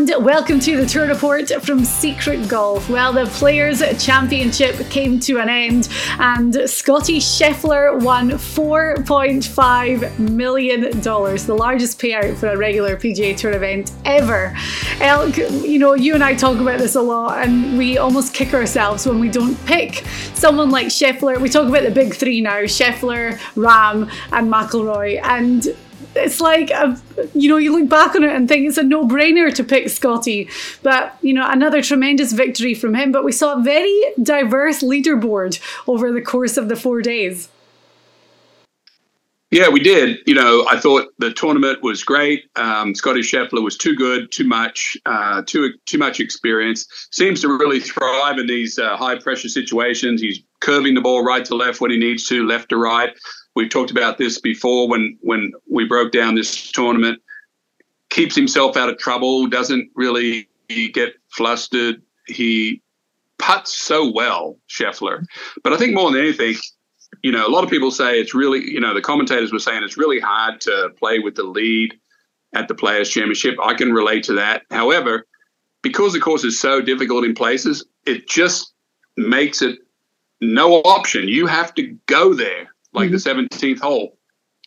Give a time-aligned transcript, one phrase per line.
[0.00, 2.88] And welcome to the tour report from Secret Golf.
[2.88, 11.54] Well, the Players Championship came to an end and Scottie Scheffler won $4.5 million, the
[11.54, 14.56] largest payout for a regular PGA Tour event ever.
[15.00, 18.54] Elk, you know, you and I talk about this a lot and we almost kick
[18.54, 21.38] ourselves when we don't pick someone like Scheffler.
[21.38, 25.20] We talk about the big three now Scheffler, Rahm, and McIlroy.
[25.22, 25.76] And
[26.14, 27.00] it's like a,
[27.34, 30.48] you know you look back on it and think it's a no-brainer to pick Scottie
[30.82, 35.60] but you know another tremendous victory from him but we saw a very diverse leaderboard
[35.86, 37.48] over the course of the 4 days
[39.50, 40.18] yeah, we did.
[40.26, 42.44] You know, I thought the tournament was great.
[42.54, 46.86] Um, Scottie Scheffler was too good, too much, uh, too too much experience.
[47.10, 50.20] Seems to really thrive in these uh, high pressure situations.
[50.20, 53.10] He's curving the ball right to left when he needs to, left to right.
[53.54, 57.20] We've talked about this before when when we broke down this tournament.
[58.10, 59.46] Keeps himself out of trouble.
[59.46, 62.02] Doesn't really get flustered.
[62.26, 62.82] He
[63.38, 65.24] puts so well, Scheffler.
[65.64, 66.56] But I think more than anything,
[67.22, 69.82] you know, a lot of people say it's really, you know, the commentators were saying
[69.82, 71.98] it's really hard to play with the lead
[72.52, 73.56] at the Players Championship.
[73.62, 74.62] I can relate to that.
[74.70, 75.26] However,
[75.82, 78.74] because the course is so difficult in places, it just
[79.16, 79.78] makes it
[80.40, 81.28] no option.
[81.28, 83.46] You have to go there, like mm-hmm.
[83.46, 84.18] the 17th hole,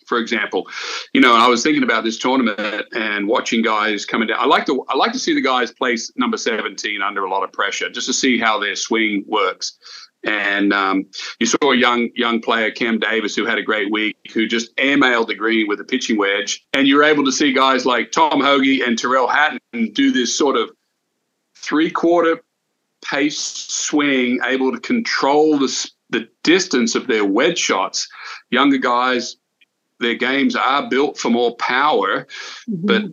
[0.07, 0.67] for example.
[1.13, 4.39] You know, I was thinking about this tournament and watching guys coming down.
[4.39, 7.43] I like to I like to see the guys place number 17 under a lot
[7.43, 9.77] of pressure just to see how their swing works.
[10.25, 11.05] And um,
[11.39, 14.73] you saw a young young player, Cam Davis, who had a great week, who just
[14.77, 16.65] airmailed the green with a pitching wedge.
[16.73, 19.59] And you're able to see guys like Tom Hoge and Tyrrell Hatton
[19.91, 20.71] do this sort of
[21.57, 22.41] three quarter
[23.03, 28.07] pace swing, able to control the, the distance of their wedge shots.
[28.49, 29.35] Younger guys,
[29.99, 32.27] their games are built for more power,
[32.69, 32.85] mm-hmm.
[32.85, 33.03] but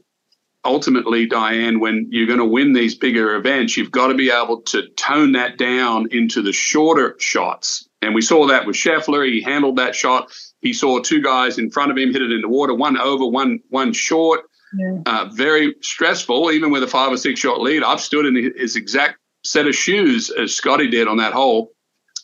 [0.64, 4.60] ultimately, Diane, when you're going to win these bigger events, you've got to be able
[4.62, 7.88] to tone that down into the shorter shots.
[8.02, 9.26] And we saw that with Scheffler.
[9.26, 10.32] He handled that shot.
[10.60, 13.26] He saw two guys in front of him hit it in the water, one over,
[13.26, 14.42] one one short.
[14.72, 14.98] Yeah.
[15.04, 17.82] Uh, very stressful, even with a five or six shot lead.
[17.82, 21.72] I've stood in his exact set of shoes as Scottie did on that hole.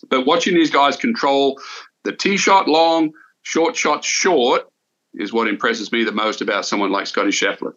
[0.08, 1.60] But watching these guys control
[2.04, 3.12] the tee shot long,
[3.42, 4.68] short shot short
[5.14, 7.74] is what impresses me the most about someone like Scottie Scheffler.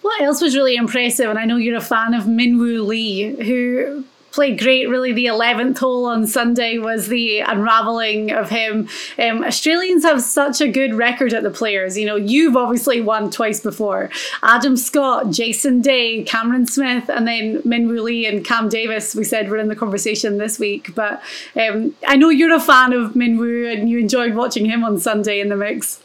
[0.00, 4.04] What else was really impressive, and I know you're a fan of Minwoo Lee, who
[4.32, 4.88] played great.
[4.88, 8.88] Really, the 11th hole on Sunday was the unraveling of him.
[9.18, 11.96] Um, Australians have such a good record at the players.
[11.96, 14.10] You know, you've obviously won twice before.
[14.42, 19.48] Adam Scott, Jason Day, Cameron Smith, and then Minwoo Lee and Cam Davis, we said
[19.48, 20.94] were in the conversation this week.
[20.94, 21.22] But
[21.54, 25.40] um, I know you're a fan of Minwoo and you enjoyed watching him on Sunday
[25.40, 26.00] in the mix.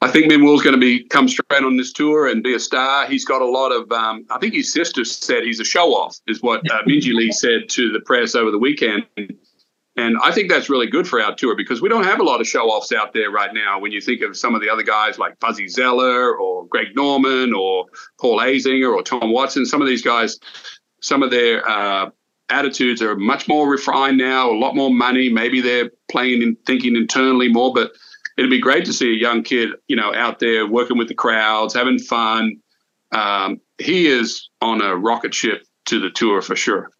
[0.00, 3.06] I think Minwoo's going to be come straight on this tour and be a star.
[3.06, 3.90] He's got a lot of.
[3.90, 7.32] Um, I think his sister said he's a show off, is what uh, Minjee Lee
[7.32, 9.04] said to the press over the weekend.
[9.96, 12.40] And I think that's really good for our tour because we don't have a lot
[12.40, 13.80] of show offs out there right now.
[13.80, 17.52] When you think of some of the other guys like Fuzzy Zoeller or Greg Norman
[17.52, 17.86] or
[18.20, 20.38] Paul Azinger or Tom Watson, some of these guys,
[21.00, 22.10] some of their uh,
[22.48, 25.28] attitudes are much more refined now, a lot more money.
[25.28, 27.90] Maybe they're playing and thinking internally more, but
[28.38, 31.14] it'd be great to see a young kid, you know, out there working with the
[31.14, 32.56] crowds, having fun.
[33.10, 36.90] Um, he is on a rocket ship to the tour for sure.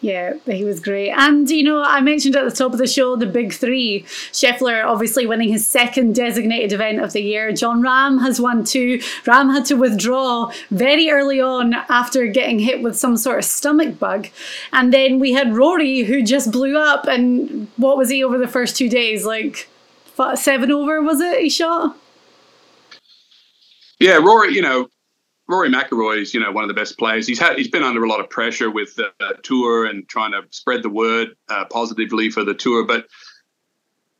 [0.00, 1.10] Yeah, he was great.
[1.10, 4.02] And, you know, I mentioned at the top of the show the big three.
[4.30, 7.52] Scheffler obviously winning his second designated event of the year.
[7.52, 8.98] Jon Rahm has won two.
[9.24, 13.98] Rahm had to withdraw very early on after getting hit with some sort of stomach
[13.98, 14.28] bug.
[14.72, 17.06] And then we had Rory who just blew up.
[17.06, 19.24] And what was he over the first two days?
[19.24, 19.68] Like
[20.36, 21.40] seven over, was it?
[21.40, 21.96] He shot?
[24.00, 24.88] Yeah, Rory, you know,
[25.46, 27.26] Rory McIlroy is, you know, one of the best players.
[27.26, 30.32] He's had he's been under a lot of pressure with the uh, tour and trying
[30.32, 32.84] to spread the word uh, positively for the tour.
[32.86, 33.06] But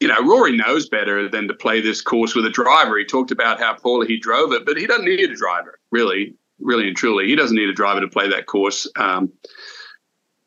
[0.01, 2.99] you know, Rory knows better than to play this course with a driver.
[2.99, 6.35] He talked about how poorly he drove it, but he doesn't need a driver, really,
[6.59, 7.27] really and truly.
[7.27, 8.87] He doesn't need a driver to play that course.
[8.97, 9.33] Um,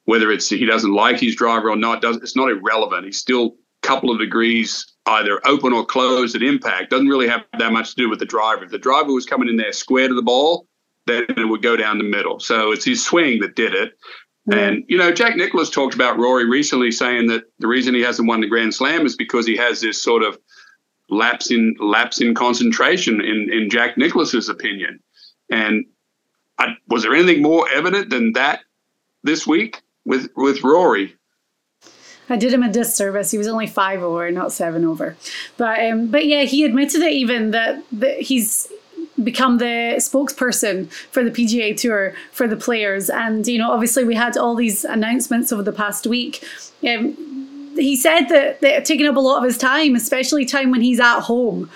[0.05, 3.05] whether it's he doesn't like his driver or not, does it's not irrelevant.
[3.05, 3.55] He's still
[3.87, 6.89] couple of degrees either open or closed at impact.
[6.89, 8.65] Doesn't really have that much to do with the driver.
[8.65, 10.67] If the driver was coming in there square to the ball,
[11.05, 12.39] then it would go down the middle.
[12.39, 13.97] So it's his swing that did it.
[14.49, 18.29] And, you know, Jack Nicklaus talked about Rory recently saying that the reason he hasn't
[18.29, 20.39] won the Grand Slam is because he has this sort of
[21.09, 25.01] lapse in lapse in concentration in, in Jack Nicklaus's opinion.
[25.49, 25.85] And
[26.59, 28.61] I, was there anything more evident than that
[29.23, 31.16] this week with with Rory?
[32.29, 33.31] I did him a disservice.
[33.31, 35.15] He was only five over, not seven over.
[35.57, 38.71] But um, but yeah, he admitted it even that, that he's
[39.24, 43.09] become the spokesperson for the PGA Tour for the players.
[43.09, 46.44] And you know, obviously, we had all these announcements over the past week.
[46.88, 47.15] Um,
[47.75, 51.00] he said that they're taking up a lot of his time, especially time when he's
[51.00, 51.69] at home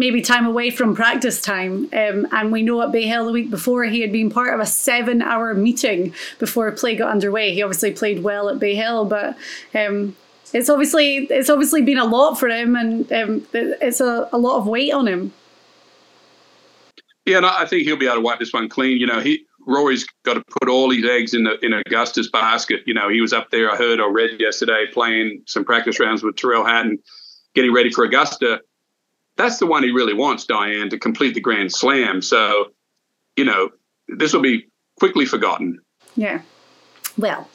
[0.00, 1.86] maybe time away from practice time.
[1.92, 4.58] Um, and we know at Bay Hill the week before he had been part of
[4.58, 7.52] a seven hour meeting before play got underway.
[7.52, 9.36] He obviously played well at Bay Hill, but
[9.74, 10.16] um,
[10.54, 14.56] it's obviously it's obviously been a lot for him, and um, it's a, a lot
[14.56, 15.34] of weight on him.
[17.26, 18.96] Yeah, and I think he'll be able to wipe this one clean.
[18.96, 22.80] You know, he Rory's got to put all his eggs in the in Augusta's basket.
[22.86, 23.70] You know, he was up there.
[23.70, 26.98] I heard or read yesterday playing some practice rounds with Tyrrell Hatton,
[27.54, 28.62] getting ready for Augusta
[29.36, 32.20] that's the one he really wants, Diane, to complete the Grand Slam.
[32.22, 32.72] So,
[33.36, 33.70] you know,
[34.08, 34.68] this will be
[34.98, 35.78] quickly forgotten.
[36.16, 36.42] Yeah.
[37.16, 37.48] Well,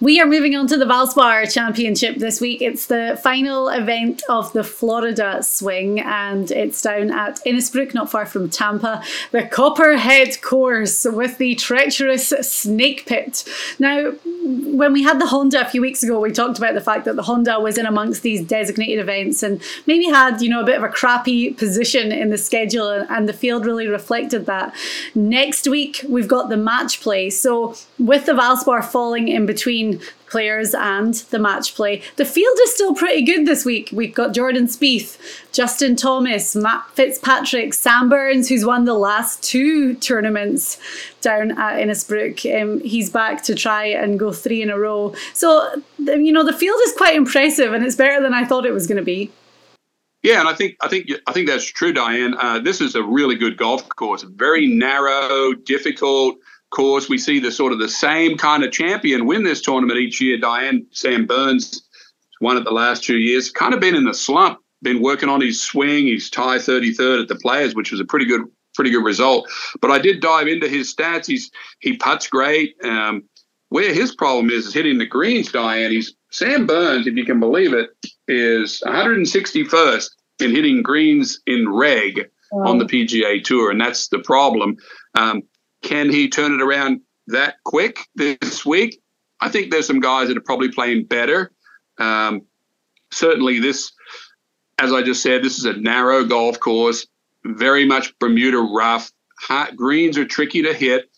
[0.00, 2.62] we are moving on to the Valspar Championship this week.
[2.62, 8.24] It's the final event of the Florida Swing, and it's down at Innisbrook, not far
[8.24, 9.02] from Tampa,
[9.32, 13.44] the Copperhead course with the treacherous snake pit.
[13.80, 17.04] Now, when we had the Honda a few weeks ago, we talked about the fact
[17.04, 20.64] that the Honda was in amongst these designated events and maybe had, you know, a
[20.64, 24.72] bit of a crappy position in the schedule, and the field really reflected that.
[25.16, 27.30] Next week, we've got the match play.
[27.30, 29.87] So, with the Valspar falling in between
[30.28, 32.02] players and the match play.
[32.16, 33.90] The field is still pretty good this week.
[33.92, 35.18] We've got Jordan Spieth,
[35.52, 40.78] Justin Thomas, Matt Fitzpatrick, Sam Burns, who's won the last two tournaments
[41.20, 42.60] down at Innisbrook.
[42.60, 45.14] Um, he's back to try and go three in a row.
[45.32, 48.72] So, you know, the field is quite impressive and it's better than I thought it
[48.72, 49.30] was going to be.
[50.22, 52.34] Yeah, and I think I think I think that's true, Diane.
[52.38, 54.24] Uh, this is a really good golf course.
[54.24, 56.38] Very narrow, difficult
[56.70, 60.20] course, we see the sort of the same kind of champion win this tournament each
[60.20, 60.38] year.
[60.38, 61.82] Diane Sam Burns
[62.40, 63.50] won it the last two years.
[63.50, 66.06] Kind of been in the slump, been working on his swing.
[66.06, 68.42] He's tie 33rd at the Players, which was a pretty good
[68.74, 69.50] pretty good result.
[69.80, 71.26] But I did dive into his stats.
[71.26, 72.76] He's he puts great.
[72.84, 73.24] Um,
[73.70, 75.90] where his problem is is hitting the greens, Diane.
[75.90, 77.90] He's Sam Burns, if you can believe it,
[78.26, 80.08] is 161st
[80.40, 82.70] in hitting greens in reg wow.
[82.70, 84.76] on the PGA Tour, and that's the problem.
[85.14, 85.42] Um,
[85.82, 89.00] can he turn it around that quick this week?
[89.40, 91.52] I think there's some guys that are probably playing better.
[91.98, 92.42] Um,
[93.12, 93.92] certainly, this,
[94.78, 97.06] as I just said, this is a narrow golf course,
[97.44, 99.10] very much Bermuda rough.
[99.42, 101.10] Hot, greens are tricky to hit.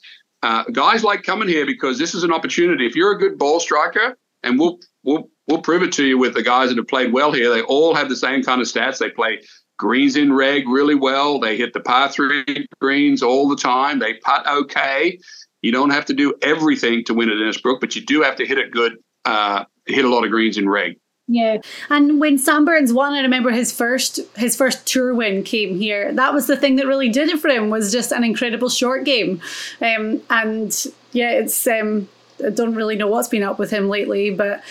[0.43, 2.87] Uh, guys like coming here because this is an opportunity.
[2.87, 6.35] If you're a good ball striker, and we'll we'll we'll prove it to you with
[6.35, 7.50] the guys that have played well here.
[7.50, 8.99] They all have the same kind of stats.
[8.99, 9.40] They play
[9.80, 11.40] Greens in reg really well.
[11.40, 13.99] They hit the par three greens all the time.
[13.99, 15.18] They putt okay.
[15.62, 18.46] You don't have to do everything to win at Innisbrook, but you do have to
[18.46, 20.99] hit it good, uh, hit a lot of greens in reg.
[21.28, 25.78] Yeah, and when Sam Burns won, I remember his first his first tour win came
[25.78, 26.12] here.
[26.12, 29.04] That was the thing that really did it for him was just an incredible short
[29.04, 29.40] game,
[29.80, 32.06] um, and yeah, it's um,
[32.44, 34.62] I don't really know what's been up with him lately, but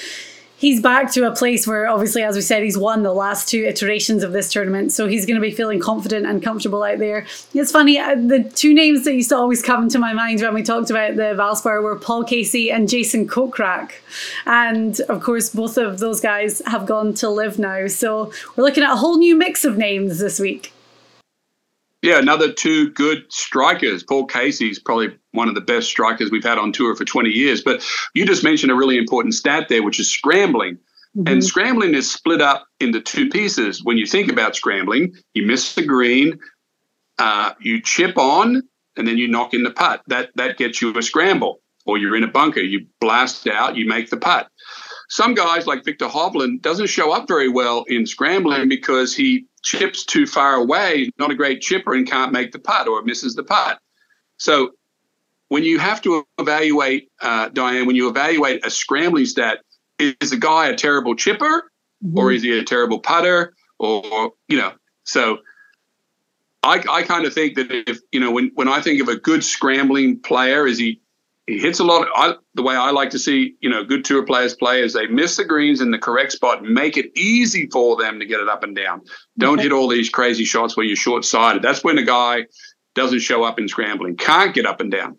[0.60, 3.64] he's back to a place where obviously as we said he's won the last two
[3.64, 7.26] iterations of this tournament so he's going to be feeling confident and comfortable out there.
[7.54, 10.54] It's funny uh, the two names that used to always come into my mind when
[10.54, 13.92] we talked about the valspar were paul casey and jason kokrak.
[14.46, 18.84] And of course both of those guys have gone to LIV now so we're looking
[18.84, 20.74] at a whole new mix of names this week
[22.02, 24.04] yeah, another two good strikers.
[24.04, 27.62] Paul Casey's probably one of the best strikers we've had on tour for 20 years.
[27.62, 30.76] But you just mentioned a really important stat there, which is scrambling.
[31.18, 31.28] Mm-hmm.
[31.28, 33.84] And scrambling is split up into two pieces.
[33.84, 36.40] When you think about scrambling, you miss the green,
[37.18, 38.64] uh, you chip on,
[38.96, 40.02] and then you knock in the putt.
[40.08, 41.62] That that gets you a scramble.
[41.86, 44.50] Or you're in a bunker, you blast out, you make the putt.
[45.10, 50.06] Some guys like Viktor Hovland doesn't show up very well in scrambling because he chips
[50.06, 53.44] too far away, not a great chipper, and can't make the putt or misses the
[53.44, 53.80] putt.
[54.38, 54.72] So
[55.50, 59.60] when you have to evaluate, uh, Diane, when you evaluate a scrambling stat,
[60.00, 61.72] is a guy a terrible chipper
[62.04, 62.18] mm-hmm.
[62.18, 63.54] or is he a terrible putter?
[63.80, 64.74] Or, you know,
[65.04, 65.40] so
[66.64, 69.16] I, I kind of think that if, you know, when, when I think of a
[69.16, 71.02] good scrambling player, is he
[71.50, 72.04] he hits a lot.
[72.04, 74.94] Of, I, the way I like to see, you know, good tour players play is
[74.94, 78.40] they miss the greens in the correct spot, make it easy for them to get
[78.40, 79.02] it up and down.
[79.40, 79.64] Don't okay.
[79.64, 81.64] hit all these crazy shots where you're short sighted.
[81.64, 82.46] That's when a guy
[82.94, 85.18] doesn't show up in scrambling, can't get up and down.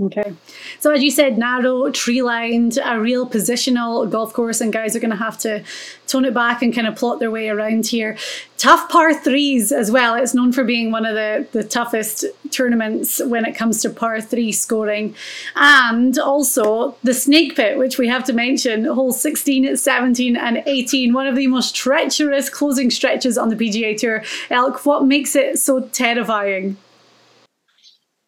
[0.00, 0.32] Okay.
[0.78, 5.00] So, as you said, narrow, tree lined, a real positional golf course, and guys are
[5.00, 5.64] going to have to
[6.06, 8.16] tone it back and kind of plot their way around here.
[8.58, 10.14] Tough par threes as well.
[10.14, 14.20] It's known for being one of the, the toughest tournaments when it comes to par
[14.20, 15.16] three scoring.
[15.56, 21.12] And also the snake pit, which we have to mention, holes 16, 17, and 18,
[21.12, 24.22] one of the most treacherous closing stretches on the PGA Tour.
[24.48, 26.76] Elk, what makes it so terrifying?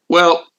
[0.09, 0.50] Well,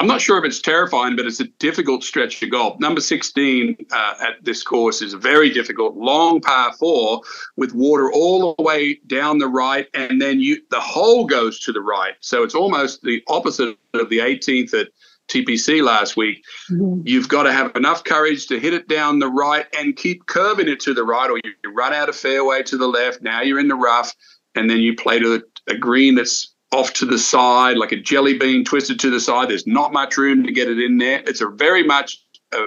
[0.00, 2.80] I'm not sure if it's terrifying, but it's a difficult stretch to golf.
[2.80, 7.20] Number 16 uh, at this course is very difficult, long par four
[7.58, 11.72] with water all the way down the right, and then you the hole goes to
[11.72, 12.14] the right.
[12.20, 14.88] So it's almost the opposite of the 18th at
[15.28, 16.42] TPC last week.
[16.70, 17.02] Mm-hmm.
[17.04, 20.66] You've got to have enough courage to hit it down the right and keep curving
[20.66, 23.20] it to the right, or you run out of fairway to the left.
[23.20, 24.14] Now you're in the rough,
[24.54, 28.38] and then you play to a green that's off to the side, like a jelly
[28.38, 29.48] bean twisted to the side.
[29.48, 31.22] There's not much room to get it in there.
[31.26, 32.18] It's a very much
[32.52, 32.66] a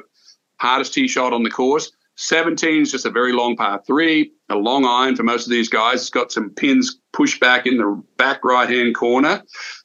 [0.57, 1.91] hardest tee shot on the course.
[2.15, 5.69] 17 is just a very long par three, a long iron for most of these
[5.69, 6.01] guys.
[6.01, 9.41] It's got some pins pushed back in the back right hand corner,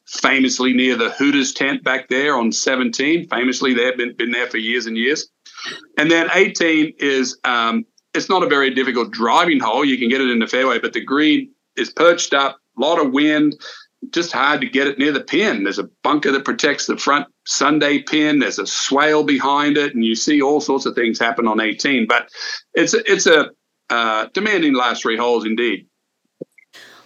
[0.07, 3.29] famously near the Hooters tent back there on 17.
[3.29, 5.29] Famously, they've been, been there for years and years.
[5.97, 9.85] And then 18 is um, it's not a very difficult driving hole.
[9.85, 13.05] You can get it in the fairway, but the green is perched up, a lot
[13.05, 13.55] of wind
[14.11, 15.65] just hard to get it near the pin.
[15.65, 18.39] There's a bunker that protects the front Sunday pin.
[18.39, 22.07] There's a swale behind it, and you see all sorts of things happen on 18.
[22.07, 22.29] But
[22.75, 23.51] it's a, it's a
[23.91, 25.87] uh, demanding last three holes indeed.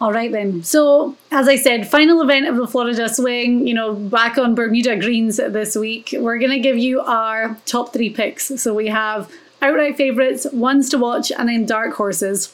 [0.00, 0.64] All right then.
[0.64, 3.66] So as I said, final event of the Florida Swing.
[3.68, 6.12] You know, back on Bermuda greens this week.
[6.18, 8.60] We're gonna give you our top three picks.
[8.60, 9.30] So we have
[9.60, 12.52] outright favorites, ones to watch, and then dark horses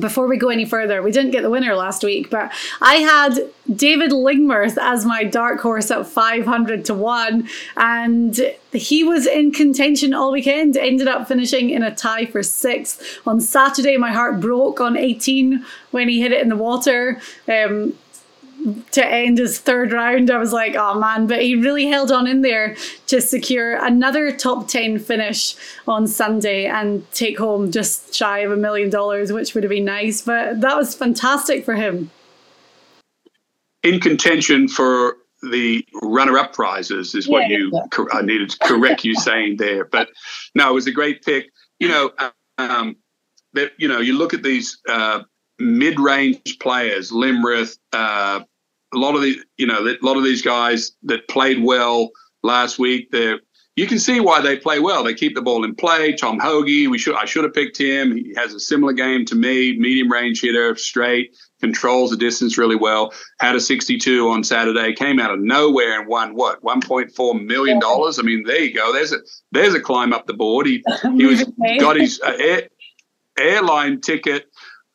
[0.00, 3.50] before we go any further, we didn't get the winner last week, but I had
[3.74, 10.14] David Lingmerth as my dark horse at 500 to 1, and he was in contention
[10.14, 13.20] all weekend, ended up finishing in a tie for sixth.
[13.26, 17.20] On Saturday, my heart broke on 18 when he hit it in the water.
[17.48, 17.94] Um,
[18.92, 22.26] to end his third round, I was like, oh man, but he really held on
[22.26, 25.54] in there to secure another top 10 finish
[25.86, 29.84] on Sunday and take home just shy of a million dollars, which would have been
[29.84, 30.22] nice.
[30.22, 32.10] But that was fantastic for him.
[33.82, 38.04] In contention for the runner-up prizes is what yeah, you yeah.
[38.12, 39.84] I needed to correct you saying there.
[39.84, 40.08] But
[40.54, 41.46] no, it was a great pick.
[41.78, 42.10] You know,
[42.58, 42.96] um,
[43.52, 45.22] that you know, you look at these uh,
[45.58, 48.40] mid-range players, Lingmerth, uh,
[48.94, 52.10] a lot of the you know a lot of these guys that played well
[52.42, 53.10] last week.
[53.10, 53.34] They
[53.76, 55.04] you can see why they play well.
[55.04, 56.12] They keep the ball in play.
[56.12, 58.16] Tom Hoge, we should I should have picked him.
[58.16, 62.76] He has a similar game to me, medium range hitter, straight, controls the distance really
[62.76, 63.12] well.
[63.38, 68.18] Had a 62 on Saturday, came out of nowhere and won what 1.4 million dollars.
[68.18, 68.92] I mean, there you go.
[68.92, 69.18] There's a
[69.52, 70.66] there's a climb up the board.
[70.66, 70.82] He
[71.16, 71.44] he was
[71.78, 72.62] got his uh, air,
[73.38, 74.47] airline ticket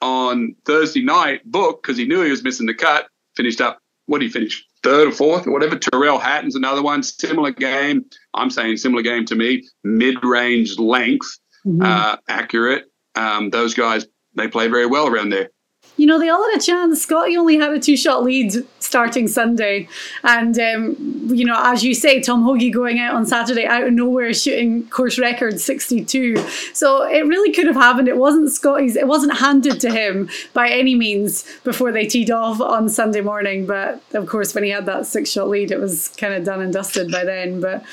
[0.03, 3.07] on Thursday night booked because he knew he was missing the cut.
[3.35, 4.65] Finished up what did he finish?
[4.83, 5.77] Third or fourth or whatever.
[5.77, 7.03] Tyrrell Hatton's another one.
[7.03, 8.05] Similar game.
[8.33, 9.63] I'm saying similar game to me.
[9.83, 11.81] Mid range length, mm-hmm.
[11.81, 12.85] uh, accurate.
[13.15, 14.05] Um, those guys,
[14.35, 15.49] they play very well around there.
[15.97, 17.01] You know, they all had a chance.
[17.01, 19.87] Scottie only had a two shot lead starting Sunday.
[20.23, 20.95] And, um,
[21.33, 24.87] you know, as you say, Tom Hoge going out on Saturday out of nowhere shooting
[24.89, 26.37] course record 62.
[26.73, 28.07] So it really could have happened.
[28.07, 32.59] It wasn't Scottie's, it wasn't handed to him by any means before they teed off
[32.59, 33.65] on Sunday morning.
[33.65, 36.61] But of course, when he had that six shot lead, it was kind of done
[36.61, 37.61] and dusted by then.
[37.61, 37.83] But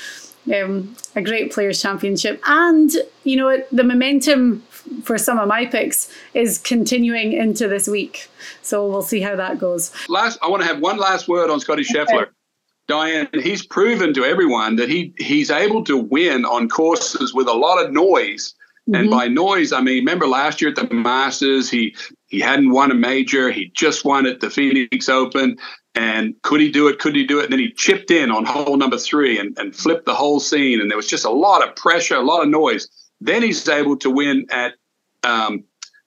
[0.51, 2.91] um, a great players championship and
[3.23, 4.63] you know the momentum
[5.03, 8.29] for some of my picks is continuing into this week.
[8.61, 9.91] So we'll see how that goes.
[10.09, 12.27] Last, I want to have one last word on Scottie Scheffler.
[12.87, 17.53] Diane, he's proven to everyone that he he's able to win on courses with a
[17.53, 18.53] lot of noise.
[18.89, 18.95] Mm-hmm.
[18.95, 21.95] And by noise, I mean, remember last year at the Masters, he
[22.27, 23.51] he hadn't won a major.
[23.51, 25.57] He just won at the Phoenix Open.
[25.93, 26.99] And could he do it?
[26.99, 27.45] Could he do it?
[27.45, 30.79] And then he chipped in on hole number three and, and flipped the whole scene.
[30.79, 32.87] And there was just a lot of pressure, a lot of noise.
[33.19, 34.75] Then he's able to win at
[35.23, 35.63] um,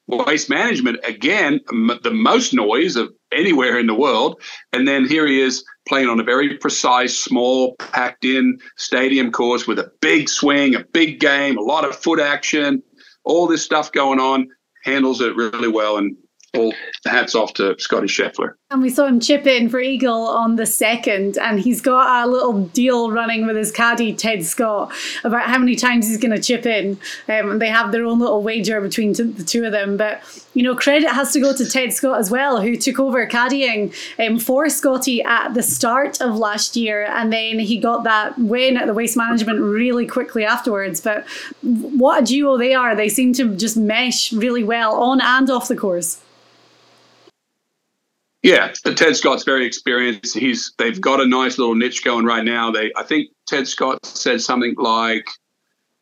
[0.06, 4.40] waste management again, m- the most noise of anywhere in the world.
[4.72, 9.66] And then here he is playing on a very precise, small, packed in stadium course
[9.66, 12.82] with a big swing, a big game, a lot of foot action,
[13.24, 14.48] all this stuff going on.
[14.84, 16.14] Handles it really well and
[16.56, 16.74] all
[17.06, 18.54] hats off to Scottie Scheffler.
[18.70, 22.30] And we saw him chip in for Eagle on the second, and he's got a
[22.30, 24.92] little deal running with his caddy Ted Scott
[25.22, 26.98] about how many times he's going to chip in.
[27.28, 29.96] Um, and they have their own little wager between the two of them.
[29.96, 30.22] But
[30.54, 33.94] you know, credit has to go to Ted Scott as well, who took over caddying
[34.24, 38.76] um, for Scottie at the start of last year, and then he got that win
[38.76, 41.00] at the Waste Management really quickly afterwards.
[41.00, 41.26] But
[41.60, 42.94] what a duo they are!
[42.94, 46.20] They seem to just mesh really well on and off the course.
[48.44, 50.36] Yeah, Ted Scott's very experienced.
[50.36, 52.70] He's they've got a nice little niche going right now.
[52.70, 55.26] They I think Ted Scott said something like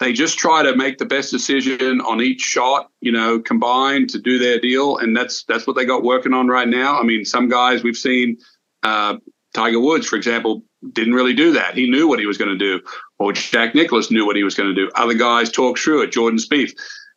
[0.00, 4.18] they just try to make the best decision on each shot, you know, combined to
[4.18, 6.98] do their deal, and that's that's what they got working on right now.
[6.98, 8.38] I mean, some guys we've seen,
[8.82, 9.18] uh,
[9.54, 11.74] Tiger Woods, for example, didn't really do that.
[11.74, 12.84] He knew what he was going to do,
[13.20, 14.90] or Jack Nicklaus knew what he was going to do.
[14.96, 16.10] Other guys talk through it.
[16.10, 16.72] Jordan Spieth,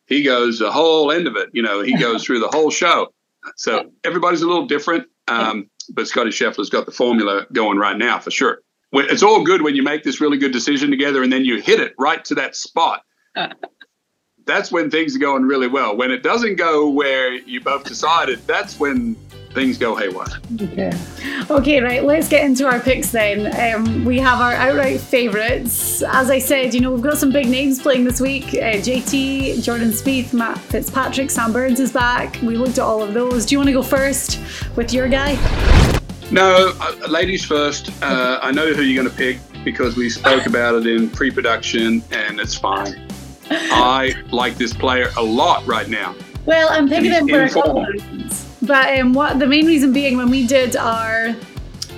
[0.06, 1.48] he goes the whole end of it.
[1.52, 3.08] You know, he goes through the whole show.
[3.56, 5.08] So everybody's a little different.
[5.28, 8.60] Um, but Scottie Scheffler's got the formula going right now for sure.
[8.92, 11.80] It's all good when you make this really good decision together and then you hit
[11.80, 13.02] it right to that spot.
[14.46, 15.96] that's when things are going really well.
[15.96, 19.16] When it doesn't go where you both decided, that's when
[19.56, 20.28] things go haywire.
[20.60, 20.92] Okay.
[21.50, 22.04] Okay, right.
[22.04, 23.38] Let's get into our picks then.
[23.58, 26.02] Um, we have our outright favourites.
[26.02, 28.48] As I said, you know, we've got some big names playing this week.
[28.48, 32.38] Uh, JT, Jordan Spieth, Matt Fitzpatrick, Sam Burns is back.
[32.42, 33.46] We looked at all of those.
[33.46, 34.38] Do you want to go first
[34.76, 35.34] with your guy?
[36.30, 37.90] No, uh, ladies first.
[38.02, 42.02] Uh, I know who you're going to pick because we spoke about it in pre-production,
[42.12, 43.08] and it's fine.
[43.50, 46.14] I like this player a lot right now.
[46.44, 47.86] Well, I'm picking him for a couple.
[48.66, 51.36] But um, what the main reason being when we did our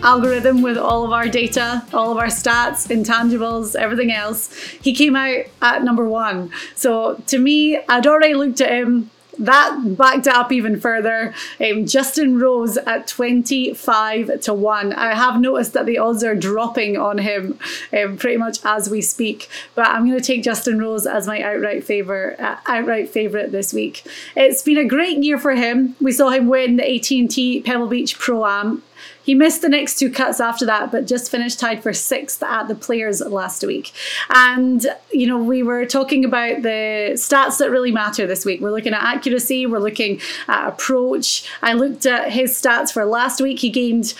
[0.03, 5.17] algorithm with all of our data, all of our stats, intangibles, everything else, he came
[5.17, 6.51] out at number one.
[6.75, 9.11] So to me, I'd already looked at him.
[9.39, 11.33] That backed up even further.
[11.61, 14.93] Um, Justin Rose at 25 to 1.
[14.93, 17.59] I have noticed that the odds are dropping on him
[17.93, 19.49] um, pretty much as we speak.
[19.75, 23.73] But I'm going to take Justin Rose as my outright favourite, uh, outright favourite this
[23.73, 24.05] week.
[24.35, 25.95] It's been a great year for him.
[26.01, 28.83] We saw him win the AT&T Pebble Beach Pro Am
[29.29, 32.67] he missed the next two cuts after that, but just finished tied for sixth at
[32.67, 33.93] the Players last week.
[34.31, 38.63] And, you know, we were talking about the stats that really matter this week.
[38.63, 41.47] We're looking at accuracy, we're looking at approach.
[41.61, 43.59] I looked at his stats for last week.
[43.59, 44.15] He gained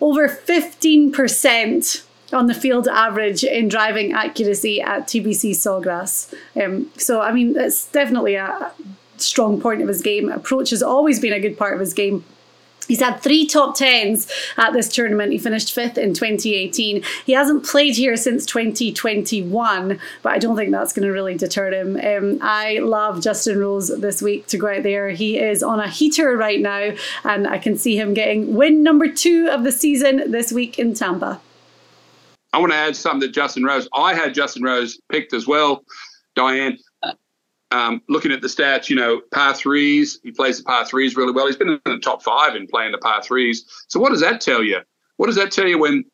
[0.00, 6.32] over 15% on the field average in driving accuracy at TPC Sawgrass.
[6.56, 8.72] Um, so, I mean, it's definitely a
[9.18, 10.30] strong point of his game.
[10.30, 12.24] Approach has always been a good part of his game.
[12.86, 15.32] He's had three top tens at this tournament.
[15.32, 17.02] He finished fifth in 2018.
[17.24, 21.72] He hasn't played here since 2021, but I don't think that's going to really deter
[21.72, 21.96] him.
[21.96, 25.10] Um, I love Justin Rose this week to go out there.
[25.10, 26.92] He is on a heater right now,
[27.24, 30.94] and I can see him getting win number two of the season this week in
[30.94, 31.40] Tampa.
[32.52, 33.88] I want to add something to Justin Rose.
[33.92, 35.84] I had Justin Rose picked as well,
[36.36, 36.78] Diane
[37.74, 41.32] um, looking at the stats, you know, par threes, he plays the par threes really
[41.32, 41.46] well.
[41.46, 43.64] He's been in the top five in playing the par threes.
[43.88, 44.80] So what does that tell you?
[45.16, 46.04] What does that tell you when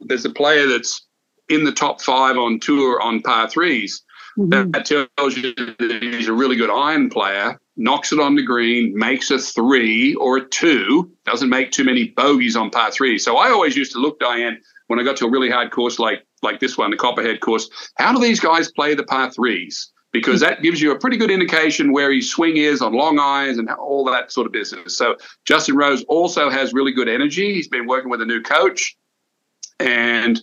[0.00, 1.06] there's a player that's
[1.48, 4.00] in the top five on tour on par 3s
[4.36, 4.72] mm-hmm.
[4.72, 8.96] That tells you that he's a really good iron player, knocks it on the green,
[8.96, 13.18] makes a three or a two, doesn't make too many bogeys on par three.
[13.18, 16.00] So I always used to look, Diane, when I got to a really hard course
[16.00, 19.92] like like this one, the Copperhead course, how do these guys play the par threes?
[20.14, 23.58] Because that gives you a pretty good indication where his swing is on long irons
[23.58, 24.96] and all that sort of business.
[24.96, 27.52] So Justin Rose also has really good energy.
[27.52, 28.96] He's been working with a new coach,
[29.80, 30.40] and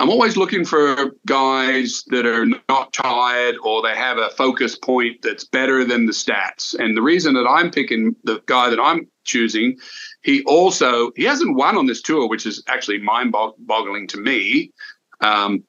[0.00, 5.22] I'm always looking for guys that are not tired or they have a focus point
[5.22, 6.74] that's better than the stats.
[6.74, 9.78] And the reason that I'm picking the guy that I'm choosing,
[10.22, 14.72] he also he hasn't won on this tour, which is actually mind-boggling to me.
[15.20, 15.62] Um,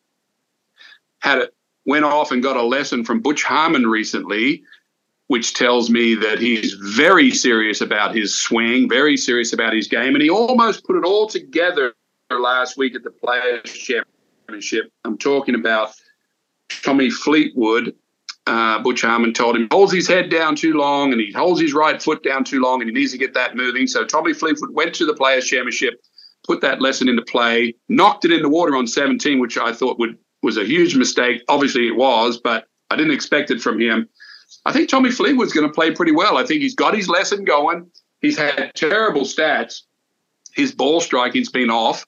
[1.20, 1.54] had it
[1.86, 4.64] went off and got a lesson from Butch Harmon recently,
[5.28, 10.14] which tells me that he's very serious about his swing, very serious about his game,
[10.14, 11.94] and he almost put it all together
[12.30, 14.92] last week at the Players Championship.
[15.06, 15.94] I'm talking about
[16.84, 17.96] Tommy Fleetwood.
[18.48, 21.74] Uh, Butch Harmon told him holds his head down too long and he holds his
[21.74, 23.86] right foot down too long and he needs to get that moving.
[23.86, 26.02] So Tommy Fleetwood went to the Players Championship,
[26.44, 30.00] put that lesson into play, knocked it in the water on 17, which I thought
[30.00, 31.42] would was a huge mistake.
[31.48, 34.10] Obviously, it was, but I didn't expect it from him.
[34.66, 36.38] I think Tommy Fleetwood's going to play pretty well.
[36.38, 37.90] I think he's got his lesson going.
[38.22, 39.82] He's had terrible stats.
[40.54, 42.06] His ball striking's been off.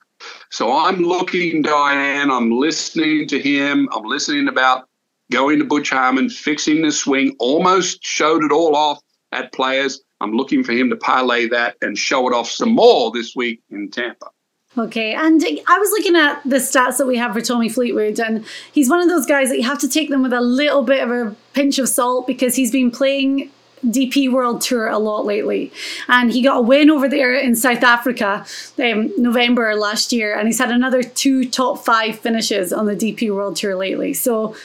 [0.51, 2.29] So I'm looking, Diane.
[2.29, 3.89] I'm listening to him.
[3.93, 4.87] I'm listening about
[5.31, 7.35] going to Butch Harmon, fixing the swing.
[7.39, 8.99] Almost showed it all off
[9.31, 10.01] at players.
[10.21, 13.61] I'm looking for him to parlay that and show it off some more this week
[13.71, 14.27] in Tampa.
[14.75, 18.43] Okay, and I was looking at the stats that we have for Tommy Fleetwood, and
[18.71, 21.03] he's one of those guys that you have to take them with a little bit
[21.03, 23.51] of a pinch of salt because he's been playing
[23.85, 25.71] DP World Tour a lot lately.
[26.07, 28.45] And he got a win over there in South Africa
[28.79, 33.33] um, November last year, and he's had another two top five finishes on the DP
[33.33, 34.13] World Tour lately.
[34.13, 34.55] So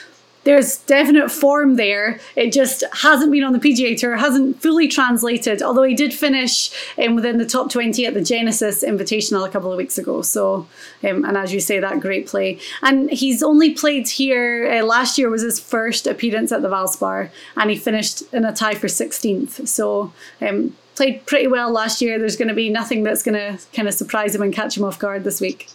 [0.49, 2.19] there's definite form there.
[2.35, 5.61] It just hasn't been on the PGA Tour, hasn't fully translated.
[5.61, 9.71] Although he did finish um, within the top 20 at the Genesis Invitational a couple
[9.71, 10.23] of weeks ago.
[10.23, 10.67] So,
[11.03, 12.59] um, and as you say, that great play.
[12.81, 14.67] And he's only played here.
[14.67, 18.53] Uh, last year was his first appearance at the Valspar, and he finished in a
[18.53, 19.67] tie for 16th.
[19.67, 20.11] So.
[20.41, 22.19] Um, played pretty well last year.
[22.19, 24.83] There's going to be nothing that's going to kind of surprise him and catch him
[24.83, 25.69] off guard this week.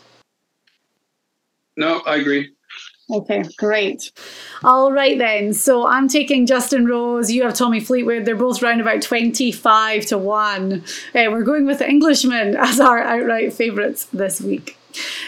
[1.79, 2.53] No, I agree.
[3.11, 4.11] Okay, great.
[4.63, 5.53] All right then.
[5.53, 7.31] So I'm taking Justin Rose.
[7.31, 8.25] You have Tommy Fleetwood.
[8.25, 10.73] They're both round about 25 to 1.
[10.73, 10.83] Uh,
[11.15, 14.79] we're going with the Englishman as our outright favourites this week.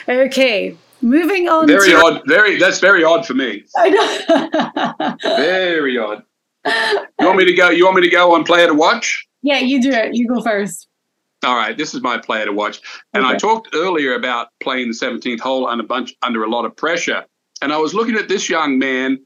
[0.09, 1.67] Okay, moving on.
[1.67, 2.23] Very to- odd.
[2.27, 2.59] Very.
[2.59, 3.65] That's very odd for me.
[3.77, 5.17] I know.
[5.37, 6.23] very odd.
[6.67, 7.71] You want me to go?
[7.71, 9.27] You want me to go on player to watch?
[9.43, 10.15] Yeah, you do it.
[10.15, 10.89] You go first.
[11.45, 12.81] All right, this is my player to watch.
[13.13, 13.35] And okay.
[13.35, 17.25] I talked earlier about playing the 17th hole under, bunch, under a lot of pressure.
[17.63, 19.19] And I was looking at this young man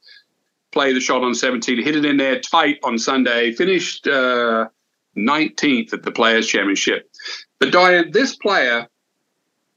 [0.73, 4.69] play the shot on 17, hit it in there tight on Sunday, finished uh,
[5.17, 7.11] 19th at the Players' Championship.
[7.59, 8.87] But Diane, this player,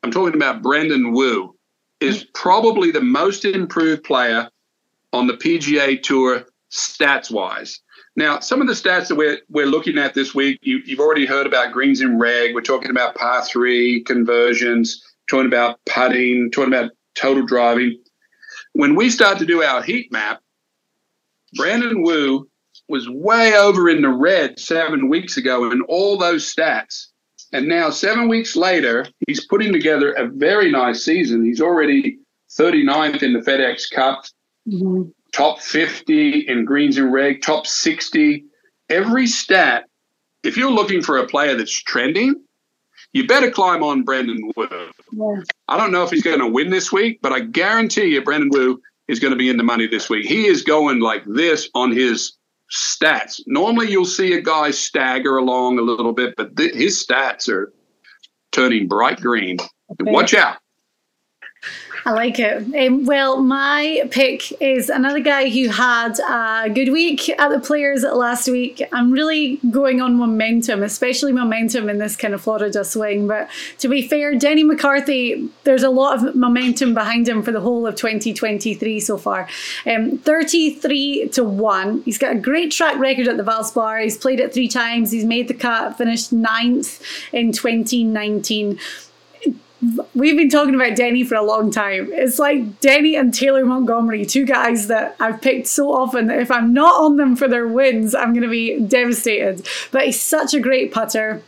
[0.03, 1.55] I'm talking about Brandon Wu,
[1.99, 4.49] is probably the most improved player
[5.13, 7.79] on the PGA Tour stats wise.
[8.15, 11.25] Now, some of the stats that we're, we're looking at this week, you, have already
[11.25, 12.53] heard about greens in reg.
[12.53, 17.97] We're talking about par three conversions, talking about putting, talking about total driving.
[18.73, 20.41] When we start to do our heat map,
[21.53, 22.47] Brandon Wu
[22.89, 27.07] was way over in the red seven weeks ago in all those stats.
[27.51, 31.45] And now, seven weeks later, he's putting together a very nice season.
[31.45, 32.17] He's already
[32.57, 34.23] 39th in the FedEx Cup,
[34.67, 35.03] mm-hmm.
[35.31, 38.43] top 50 in greens and reg, top 60.
[38.89, 39.85] Every stat,
[40.43, 42.43] if you're looking for a player that's trending,
[43.13, 44.67] you better climb on Brandon Wu.
[45.11, 45.41] Yeah.
[45.67, 48.49] I don't know if he's going to win this week, but I guarantee you Brandon
[48.51, 50.25] Wu is going to be in the money this week.
[50.25, 52.37] He is going like this on his
[52.71, 53.41] stats.
[53.45, 57.71] Normally, you'll see a guy stagger along a little bit, but th- his stats are
[58.51, 59.57] turning bright green.
[59.91, 60.11] Okay.
[60.11, 60.57] Watch out.
[62.05, 62.75] I like it.
[62.75, 68.03] Um, well, my pick is another guy who had a good week at the Players
[68.03, 68.81] last week.
[68.91, 73.27] I'm really going on momentum, especially momentum in this kind of Florida swing.
[73.27, 77.61] But to be fair, Denny McCarthy, there's a lot of momentum behind him for the
[77.61, 79.47] whole of 2023 so far.
[79.85, 82.01] Um, 33 to 1.
[82.01, 84.03] He's got a great track record at the Valspar.
[84.03, 85.11] He's played it three times.
[85.11, 88.77] He's made the cut, finished ninth in 2019
[90.13, 92.09] we've been talking about Denny for a long time.
[92.11, 96.51] It's like Denny and Taylor Montgomery, two guys that I've picked so often that if
[96.51, 99.67] I'm not on them for their wins, I'm going to be devastated.
[99.91, 101.41] But he's such a great putter.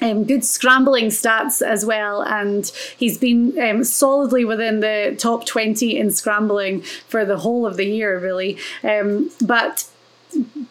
[0.00, 5.96] Um, good scrambling stats as well, and he's been um, solidly within the top 20
[5.96, 8.58] in scrambling for the whole of the year, really.
[8.82, 9.86] Um, but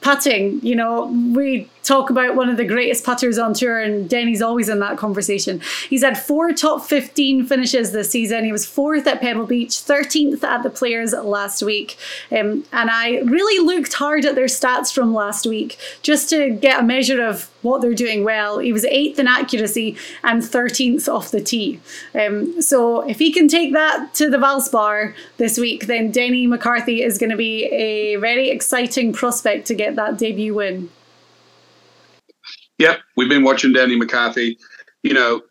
[0.01, 4.41] putting, you know, we talk about one of the greatest putters on tour, and Denny's
[4.41, 5.61] always in that conversation.
[5.89, 8.45] He's had four top 15 finishes this season.
[8.45, 11.97] He was fourth at Pebble Beach, 13th at the Players last week.
[12.31, 16.79] Um, and I really looked hard at their stats from last week just to get
[16.79, 18.59] a measure of what they're doing well.
[18.59, 21.79] He was eighth in accuracy and 13th off the tee.
[22.13, 27.01] Um, so if he can take that to the Valspar this week, then Denny McCarthy
[27.01, 30.89] is going to be a very exciting prospect to get that debut win.
[32.83, 34.57] Yep, we've been watching Danny McCarthy.
[35.03, 35.41] You know,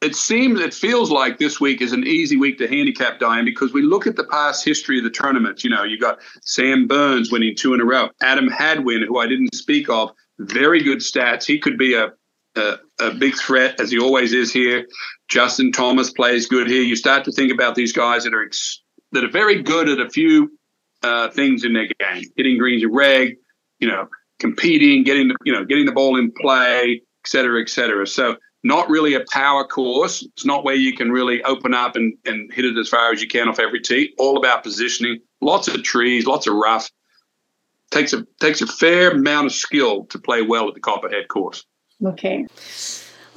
[0.00, 3.74] it seems, it feels like this week is an easy week to handicap, Diane, because
[3.74, 5.64] we look at the past history of the tournament.
[5.64, 9.26] You know, you got Sam Burns winning two in a row, Adam Hadwin, who I
[9.26, 11.44] didn't speak of, very good stats.
[11.44, 12.12] He could be a,
[12.56, 14.86] a, a big threat, as he always is here.
[15.28, 16.80] Justin Thomas plays good here.
[16.80, 18.80] You start to think about these guys that are ex-
[19.12, 20.58] that are very good at a few
[21.02, 23.36] uh, things in their game, hitting greens and reg,
[23.78, 27.68] you know, competing, getting the you know getting the ball in play, et cetera, et
[27.68, 28.06] cetera.
[28.06, 30.22] So not really a power course.
[30.22, 33.22] It's not where you can really open up and, and hit it as far as
[33.22, 34.12] you can off every tee.
[34.18, 35.20] All about positioning.
[35.40, 36.90] Lots of trees, lots of rough.
[37.90, 41.64] Takes a takes a fair amount of skill to play well at the Copperhead course.
[42.04, 42.44] Okay.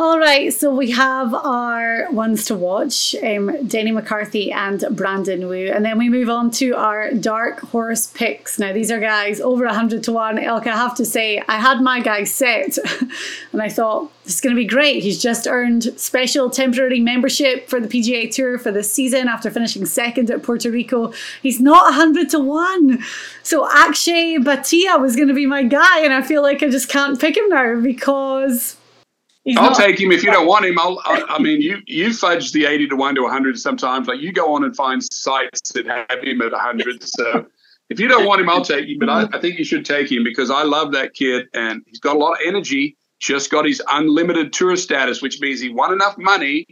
[0.01, 5.69] All right, so we have our ones to watch um, Denny McCarthy and Brandon Wu.
[5.73, 8.57] And then we move on to our dark horse picks.
[8.57, 10.39] Now, these are guys over 100 to 1.
[10.39, 12.77] Elke, I have to say, I had my guy set
[13.51, 15.03] and I thought, this is going to be great.
[15.03, 19.85] He's just earned special temporary membership for the PGA Tour for this season after finishing
[19.85, 21.11] second at Puerto Rico.
[21.43, 23.03] He's not 100 to 1.
[23.43, 26.87] So Akshay Bhatia was going to be my guy, and I feel like I just
[26.87, 28.77] can't pick him now because
[29.49, 30.77] He's I'll not- take him if you don't want him.
[30.77, 34.07] I'll, I, I, mean, you you fudge the eighty to one to hundred sometimes.
[34.07, 37.03] Like you go on and find sites that have him at hundred.
[37.09, 37.47] So
[37.89, 38.99] if you don't want him, I'll take him.
[38.99, 41.99] But I, I think you should take him because I love that kid and he's
[41.99, 42.95] got a lot of energy.
[43.17, 46.67] Just got his unlimited tourist status, which means he won enough money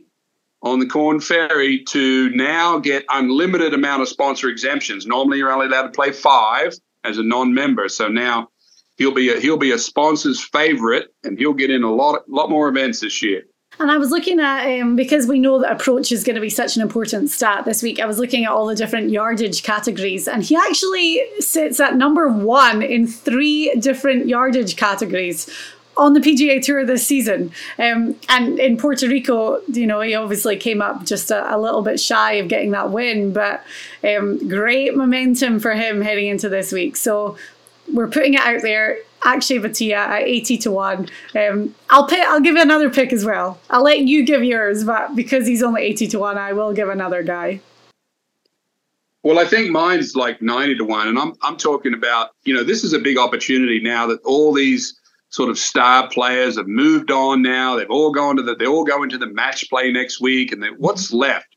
[0.62, 5.08] on the Korn Ferry to now get unlimited amount of sponsor exemptions.
[5.08, 7.90] Normally, you're only allowed to play five as a non-member.
[7.90, 8.50] So now
[8.98, 12.50] he'll be a, he'll be a sponsor's favorite, and he'll get in a lot lot
[12.50, 13.44] more events this year.
[13.80, 16.50] And I was looking at um, because we know that approach is going to be
[16.50, 18.00] such an important stat this week.
[18.00, 22.28] I was looking at all the different yardage categories, and he actually sits at number
[22.28, 25.48] one in three different yardage categories
[25.96, 27.52] on the PGA Tour this season.
[27.80, 31.82] Um, and in Puerto Rico, you know, he obviously came up just a, a little
[31.82, 33.64] bit shy of getting that win, but
[34.04, 36.96] um, great momentum for him heading into this week.
[36.96, 37.36] So
[37.94, 38.98] we're putting it out there.
[39.24, 41.10] Akshay Bhatia at 80 to 1.
[41.36, 43.60] Um, I'll pick, I'll give you another pick as well.
[43.70, 46.90] I'll let you give yours, but because he's only 80 to 1, I will give
[46.90, 47.60] another guy.
[49.24, 51.08] Well, I think mine's like 90 to 1.
[51.08, 54.54] And I'm, I'm talking about, you know, this is a big opportunity now that all
[54.54, 54.98] these
[55.30, 57.76] sort of star players have moved on now.
[57.76, 60.52] They've all gone to the, they all go into the match play next week.
[60.52, 61.48] And what's left?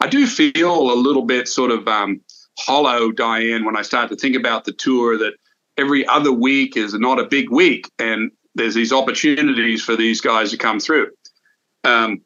[0.00, 2.20] I do feel a little bit sort of um,
[2.58, 5.34] hollow, Diane, when I start to think about the tour that
[5.76, 10.50] every other week is not a big week, and there's these opportunities for these guys
[10.50, 11.10] to come through.
[11.84, 12.22] Um,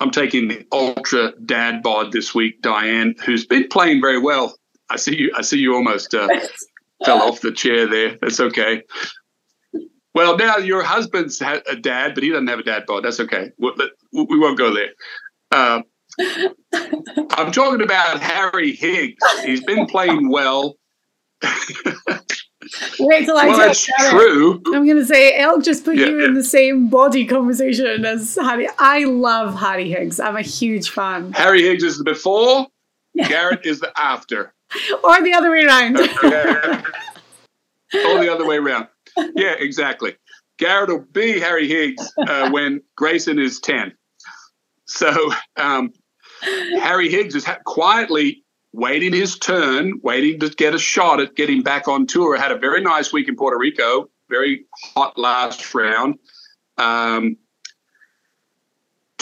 [0.00, 4.56] I'm taking the ultra dad bod this week, Diane, who's been playing very well.
[4.88, 5.32] I see you.
[5.36, 6.28] I see you almost uh,
[7.04, 8.18] fell off the chair there.
[8.20, 8.82] That's okay.
[10.14, 13.04] Well, now your husband's a dad, but he doesn't have a dad bod.
[13.04, 13.50] That's okay.
[13.58, 14.90] We won't go there.
[15.50, 15.82] Uh,
[17.30, 19.22] I'm talking about Harry Higgs.
[19.44, 20.76] He's been playing well.
[22.98, 24.62] Wait till I well, that's true.
[24.66, 26.26] I'm going to say Elk just put yeah, you yeah.
[26.26, 28.68] in the same body conversation as Harry.
[28.78, 30.20] I love Harry Higgs.
[30.20, 31.32] I'm a huge fan.
[31.32, 32.68] Harry Higgs is the before.
[33.16, 34.54] Garrett is the after.
[35.04, 35.96] or the other way around.
[35.98, 36.04] or
[38.18, 38.88] the other way around.
[39.34, 40.16] Yeah, exactly.
[40.58, 43.92] Garrett will be Harry Higgs uh, when Grayson is 10.
[44.86, 45.92] So um,
[46.80, 48.41] Harry Higgs is ha- quietly
[48.72, 52.36] waiting his turn, waiting to get a shot at getting back on tour.
[52.36, 56.18] Had a very nice week in Puerto Rico, very hot last round.
[56.78, 57.36] Um,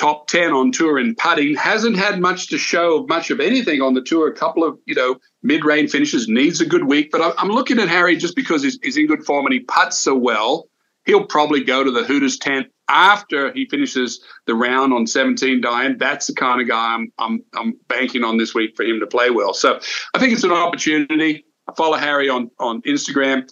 [0.00, 1.54] top 10 on tour in putting.
[1.56, 4.28] Hasn't had much to show, much of anything on the tour.
[4.28, 7.10] A couple of, you know, mid range finishes, needs a good week.
[7.10, 9.98] But I'm looking at Harry just because he's, he's in good form and he puts
[9.98, 10.69] so well.
[11.06, 15.96] He'll probably go to the Hooters tent after he finishes the round on 17 Diane,
[15.98, 19.06] that's the kind of guy I'm, I'm, I'm banking on this week for him to
[19.06, 19.54] play well.
[19.54, 19.78] So
[20.14, 21.44] I think it's an opportunity.
[21.68, 23.48] I follow Harry on, on Instagram.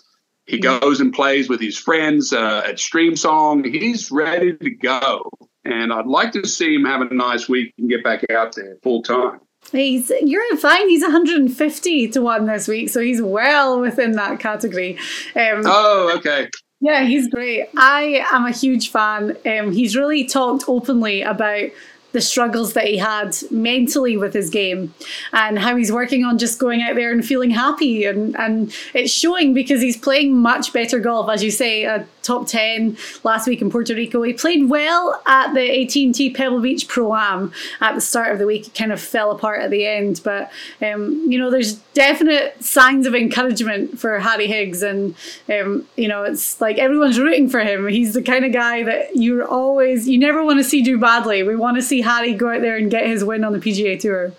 [0.47, 3.67] He goes and plays with his friends uh, at Streamsong.
[3.73, 5.31] He's ready to go.
[5.65, 8.77] And I'd like to see him have a nice week and get back out there
[8.83, 9.41] full time.
[9.71, 10.89] He's you're fine.
[10.89, 14.97] He's 150 to one this week, so he's well within that category.
[15.37, 16.49] Um, oh, okay.
[16.81, 17.69] Yeah, he's great.
[17.77, 19.37] I am a huge fan.
[19.45, 21.71] Um, he's really talked openly about
[22.13, 24.95] the struggles that he had mentally with his game
[25.33, 29.13] and how he's working on just going out there and feeling happy and and it's
[29.13, 31.29] showing because he's playing much better golf.
[31.29, 35.55] As you say a top 10 last week in Puerto Rico he played well at
[35.55, 38.69] the AT&T Pebble Beach Pro-Am at the start of the week.
[38.69, 40.51] It kind of fell apart at the end but
[40.83, 45.15] um, you know there's definite signs of encouragement for Harry Higgs and
[45.49, 47.87] um, you know it's like everyone's rooting for him.
[47.89, 51.43] He's the kind of guy that you're always you never want to see do badly.
[51.43, 53.99] We want to see Harry go out there and get his win on the PGA
[54.01, 54.33] Tour?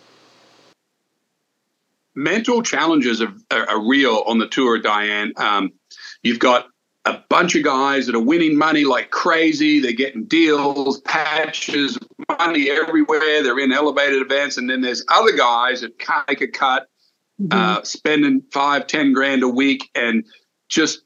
[2.15, 5.31] Mental challenges are, are, are real on the tour, Diane.
[5.37, 5.71] Um,
[6.23, 6.67] you've got
[7.05, 9.79] a bunch of guys that are winning money like crazy.
[9.79, 11.97] They're getting deals, patches,
[12.37, 13.43] money everywhere.
[13.43, 14.57] They're in elevated events.
[14.57, 16.87] And then there's other guys that can't make a cut,
[17.41, 17.57] mm-hmm.
[17.57, 20.25] uh, spending five, ten grand a week and
[20.67, 21.03] just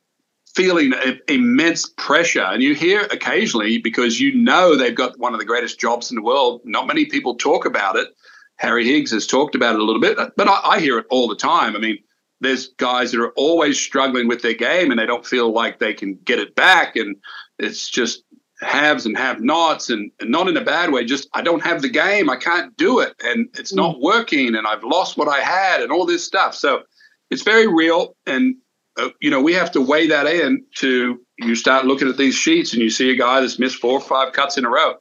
[0.55, 0.93] feeling
[1.27, 2.43] immense pressure.
[2.43, 6.15] And you hear occasionally, because you know they've got one of the greatest jobs in
[6.15, 8.09] the world, not many people talk about it.
[8.57, 11.07] Harry Higgs has talked about it a little bit, uh, but I, I hear it
[11.09, 11.75] all the time.
[11.75, 11.97] I mean,
[12.39, 15.93] there's guys that are always struggling with their game and they don't feel like they
[15.93, 16.95] can get it back.
[16.95, 17.15] And
[17.57, 18.23] it's just
[18.63, 21.81] haves and have nots and, and, not in a bad way just i don't have
[21.81, 23.77] the game i can't do it and it's hmm.
[23.77, 26.81] not working and i've lost what i had and all this stuff so
[27.29, 28.55] it's very real and
[28.97, 32.35] uh, you know, we have to weigh that in to you start looking at these
[32.35, 34.95] sheets and you see a guy that's missed four or five cuts in a row.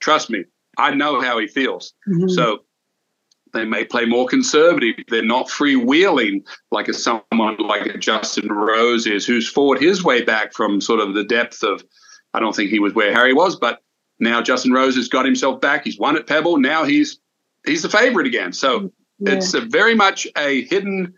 [0.00, 0.44] Trust me,
[0.78, 1.94] I know how he feels.
[2.08, 2.28] Mm-hmm.
[2.28, 2.64] So
[3.52, 4.96] they may play more conservative.
[5.08, 10.22] They're not freewheeling like a someone like a Justin Rose is, who's fought his way
[10.22, 11.84] back from sort of the depth of.
[12.34, 13.82] I don't think he was where Harry was, but
[14.18, 15.84] now Justin Rose has got himself back.
[15.84, 16.56] He's won at Pebble.
[16.56, 17.20] Now he's
[17.66, 18.54] he's the favorite again.
[18.54, 19.34] So yeah.
[19.34, 21.12] it's very much a hidden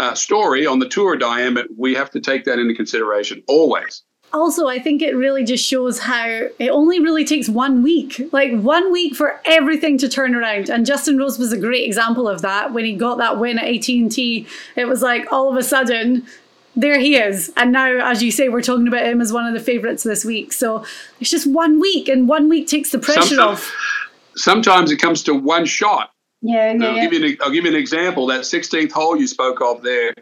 [0.00, 4.02] uh, story on the tour, Diane, but we have to take that into consideration always.
[4.32, 8.58] Also, I think it really just shows how it only really takes one week, like
[8.60, 10.70] one week for everything to turn around.
[10.70, 12.72] And Justin Rose was a great example of that.
[12.72, 16.26] When he got that win at AT&T, it was like all of a sudden
[16.76, 17.52] there he is.
[17.56, 20.24] And now, as you say, we're talking about him as one of the favourites this
[20.24, 20.52] week.
[20.52, 20.84] So
[21.20, 23.74] it's just one week, and one week takes the pressure sometimes, off.
[24.36, 26.12] Sometimes it comes to one shot.
[26.42, 26.86] Yeah, yeah.
[26.86, 28.26] I'll give you an, I'll give you an example.
[28.26, 30.14] That 16th hole you spoke of there,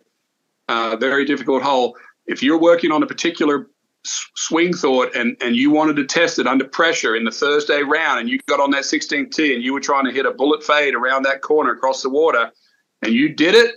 [0.69, 1.97] uh, very difficult hole.
[2.27, 3.69] If you're working on a particular
[4.05, 8.21] swing thought and and you wanted to test it under pressure in the Thursday round,
[8.21, 10.63] and you got on that 16th tee and you were trying to hit a bullet
[10.63, 12.51] fade around that corner across the water,
[13.03, 13.75] and you did it,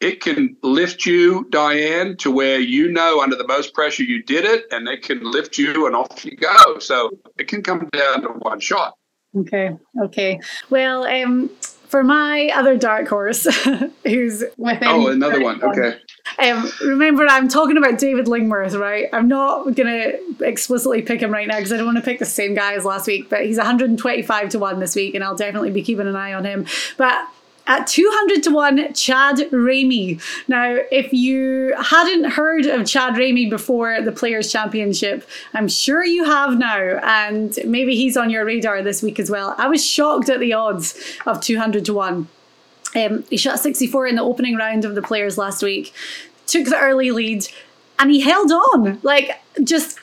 [0.00, 4.44] it can lift you, Diane, to where you know under the most pressure you did
[4.44, 6.78] it, and it can lift you and off you go.
[6.78, 8.96] So it can come down to one shot.
[9.36, 9.76] Okay.
[10.02, 10.40] Okay.
[10.70, 11.50] Well, um,
[11.90, 13.46] for my other dark horse,
[14.04, 14.88] who's within.
[14.88, 15.62] Oh, another one.
[15.62, 15.98] Okay.
[16.38, 19.08] Um, remember, I'm talking about David Lingmerth, right?
[19.12, 22.20] I'm not going to explicitly pick him right now because I don't want to pick
[22.20, 25.36] the same guy as last week, but he's 125 to 1 this week, and I'll
[25.36, 26.66] definitely be keeping an eye on him.
[26.96, 27.26] But
[27.66, 30.20] at 200 to 1, Chad Ramey.
[30.48, 36.24] Now, if you hadn't heard of Chad Ramey before the Players' Championship, I'm sure you
[36.24, 39.54] have now, and maybe he's on your radar this week as well.
[39.58, 42.28] I was shocked at the odds of 200 to 1.
[42.96, 45.92] Um, he shot 64 in the opening round of the Players last week,
[46.46, 47.46] took the early lead,
[47.98, 48.98] and he held on.
[49.02, 49.98] Like, just,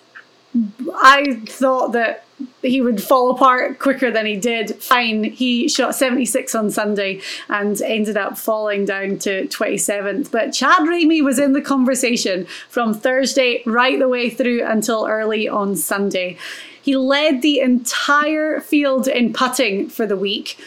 [0.95, 2.23] I thought that
[2.62, 4.76] he would fall apart quicker than he did.
[4.82, 10.32] Fine, he shot 76 on Sunday and ended up falling down to 27th.
[10.32, 15.47] But Chad Ramey was in the conversation from Thursday right the way through until early
[15.47, 16.38] on Sunday.
[16.82, 20.58] He led the entire field in putting for the week.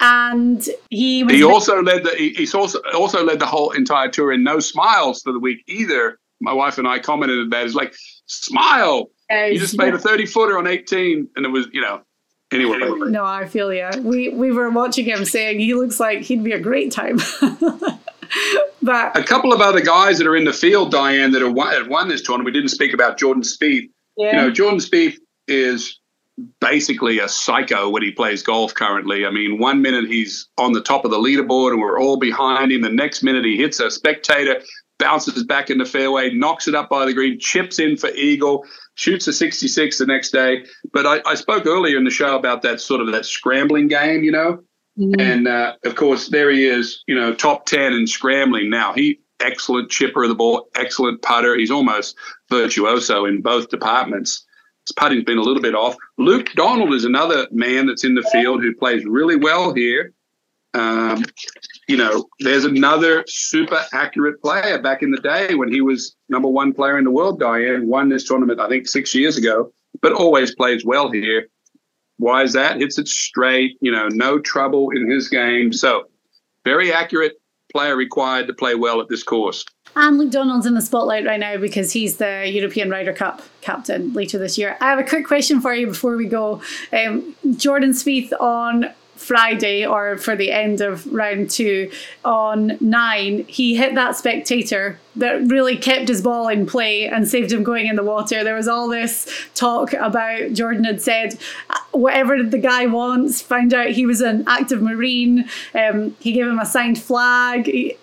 [0.00, 4.42] And he he also led the he's also also led the whole entire tour in
[4.42, 6.18] no smiles for the week either.
[6.40, 7.66] My wife and I commented that.
[7.66, 11.80] It's like smile you just made a 30 footer on 18 and it was, you
[11.80, 12.02] know,
[12.52, 12.78] anyway.
[12.78, 13.88] No, I feel you.
[14.00, 17.18] We we were watching him saying he looks like he'd be a great time.
[18.82, 21.72] but a couple of other guys that are in the field, Diane, that have won,
[21.72, 22.46] have won this tournament.
[22.46, 23.88] We didn't speak about Jordan Spieth.
[24.16, 24.30] Yeah.
[24.30, 25.16] You know, Jordan Spieth
[25.48, 26.00] is
[26.60, 29.26] basically a psycho when he plays golf currently.
[29.26, 32.72] I mean, one minute he's on the top of the leaderboard and we're all behind
[32.72, 32.82] him.
[32.82, 34.62] The next minute he hits a spectator,
[35.00, 38.64] bounces back in the fairway, knocks it up by the green, chips in for eagle
[39.00, 40.64] shoots a 66 the next day.
[40.92, 44.22] But I, I spoke earlier in the show about that sort of that scrambling game,
[44.22, 44.62] you know.
[44.98, 45.20] Mm-hmm.
[45.20, 48.92] And uh, of course, there he is, you know, top 10 in scrambling now.
[48.92, 51.56] He excellent chipper of the ball, excellent putter.
[51.56, 52.14] He's almost
[52.50, 54.44] virtuoso in both departments.
[54.86, 55.96] His putting's been a little bit off.
[56.18, 60.12] Luke Donald is another man that's in the field who plays really well here.
[60.74, 61.24] Um,
[61.88, 66.48] you know, there's another super accurate player back in the day when he was number
[66.48, 70.12] one player in the world, Diane, won this tournament, I think, six years ago, but
[70.12, 71.48] always plays well here.
[72.18, 72.78] Why is that?
[72.78, 75.72] Hits it straight, you know, no trouble in his game.
[75.72, 76.04] So,
[76.64, 77.40] very accurate
[77.72, 79.64] player required to play well at this course.
[79.96, 84.12] And Luke Donald's in the spotlight right now because he's the European Ryder Cup captain
[84.12, 84.76] later this year.
[84.80, 86.62] I have a quick question for you before we go.
[86.92, 91.90] Um, Jordan Spieth on Friday or for the end of round two
[92.24, 97.52] on nine, he hit that spectator that really kept his ball in play and saved
[97.52, 98.42] him going in the water.
[98.42, 101.38] There was all this talk about Jordan had said
[101.92, 105.48] whatever the guy wants, found out he was an active Marine.
[105.74, 107.66] Um, he gave him a signed flag.
[107.66, 107.96] He,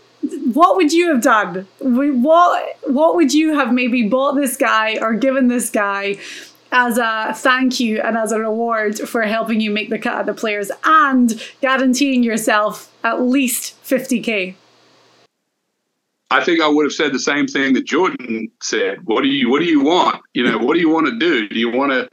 [0.54, 1.68] what would you have done?
[1.80, 6.18] What what would you have maybe bought this guy or given this guy
[6.72, 10.26] as a thank you and as a reward for helping you make the cut at
[10.26, 14.56] the players and guaranteeing yourself at least 50k?
[16.30, 19.00] I think I would have said the same thing that Jordan said.
[19.06, 20.22] What do you what do you want?
[20.34, 21.48] You know, what do you want to do?
[21.48, 22.10] Do you want to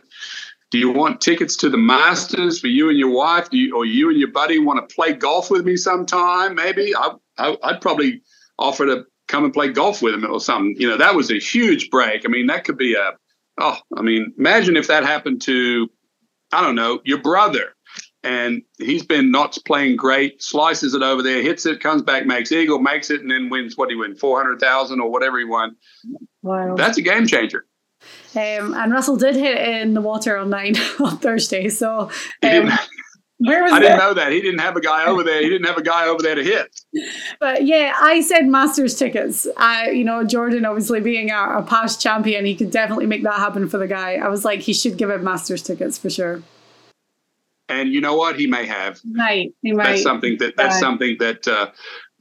[0.70, 3.50] do you want tickets to the Masters for you and your wife?
[3.50, 6.54] Do you, or you and your buddy want to play golf with me sometime?
[6.54, 8.22] Maybe I, I I'd probably
[8.58, 10.76] offer to come and play golf with him or something.
[10.78, 12.24] You know, that was a huge break.
[12.24, 13.12] I mean, that could be a
[13.58, 15.88] Oh, I mean, imagine if that happened to,
[16.52, 17.74] I don't know, your brother.
[18.22, 22.50] And he's been not playing great, slices it over there, hits it, comes back, makes
[22.50, 23.76] eagle, makes it, and then wins.
[23.76, 24.16] What do you win?
[24.16, 25.76] Four hundred thousand or whatever he won.
[26.42, 27.66] Wow, that's a game changer.
[28.34, 31.68] Um, and Russell did hit it in the water on nine on Thursday.
[31.68, 32.10] So
[32.42, 32.70] um,
[33.44, 34.32] where was I didn't know that.
[34.32, 35.42] He didn't have a guy over there.
[35.42, 36.80] He didn't have a guy over there to hit.
[37.40, 39.46] But yeah, I said Masters tickets.
[39.56, 43.38] I, you know, Jordan obviously being a, a past champion, he could definitely make that
[43.38, 44.14] happen for the guy.
[44.14, 46.42] I was like, he should give him Masters tickets for sure.
[47.68, 48.38] And you know what?
[48.38, 49.00] He may have.
[49.16, 49.54] Right.
[49.62, 49.84] He might.
[49.84, 51.70] That's something that that's something that uh,